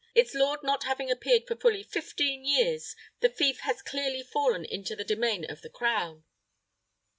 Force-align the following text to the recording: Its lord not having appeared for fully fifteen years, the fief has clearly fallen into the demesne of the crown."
Its 0.15 0.33
lord 0.33 0.63
not 0.63 0.85
having 0.85 1.11
appeared 1.11 1.45
for 1.47 1.55
fully 1.55 1.83
fifteen 1.83 2.43
years, 2.43 2.95
the 3.19 3.29
fief 3.29 3.59
has 3.59 3.83
clearly 3.83 4.23
fallen 4.23 4.65
into 4.65 4.95
the 4.95 5.05
demesne 5.05 5.45
of 5.47 5.61
the 5.61 5.69
crown." 5.69 6.23